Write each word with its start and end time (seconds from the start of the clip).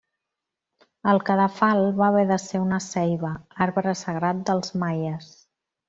El 1.11 1.19
cadafal 1.27 1.83
va 2.01 2.07
haver 2.09 2.25
de 2.33 2.39
ser 2.45 2.63
una 2.65 2.81
ceiba, 2.87 3.33
arbre 3.67 3.97
sagrat 4.05 4.45
dels 4.51 4.79
maies. 4.87 5.31